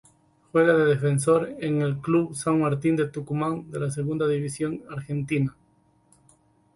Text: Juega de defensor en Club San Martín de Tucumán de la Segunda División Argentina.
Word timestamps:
Juega 0.51 0.73
de 0.73 0.85
defensor 0.85 1.47
en 1.59 1.99
Club 2.01 2.33
San 2.33 2.59
Martín 2.59 2.95
de 2.95 3.09
Tucumán 3.09 3.69
de 3.69 3.81
la 3.81 3.91
Segunda 3.91 4.27
División 4.27 4.81
Argentina. 4.89 5.55